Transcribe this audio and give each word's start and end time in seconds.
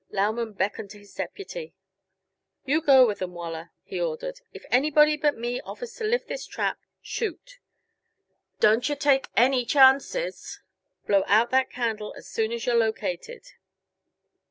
Lauman 0.09 0.53
beckoned 0.53 0.89
to 0.89 0.97
his 0.97 1.13
deputy. 1.13 1.75
"You 2.65 2.81
go 2.81 3.05
with 3.05 3.21
'em, 3.21 3.33
Waller," 3.35 3.69
he 3.83 4.01
ordered. 4.01 4.41
"If 4.51 4.65
anybody 4.71 5.15
but 5.15 5.37
me 5.37 5.61
offers 5.61 5.93
to 5.97 6.03
lift 6.03 6.27
this 6.27 6.47
trap, 6.47 6.79
shoot. 7.03 7.59
Don't 8.59 8.89
yuh 8.89 8.95
take 8.95 9.27
any 9.37 9.63
chances. 9.63 10.59
Blow 11.05 11.23
out 11.27 11.51
that 11.51 11.69
candle 11.69 12.15
soon 12.19 12.51
as 12.51 12.65
you're 12.65 12.73
located." 12.73 13.43